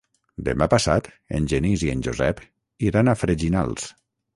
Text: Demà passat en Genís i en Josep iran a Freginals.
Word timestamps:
Demà 0.47 0.67
passat 0.73 1.09
en 1.41 1.51
Genís 1.53 1.85
i 1.91 1.95
en 1.95 2.03
Josep 2.09 2.43
iran 2.91 3.17
a 3.17 3.21
Freginals. 3.23 3.93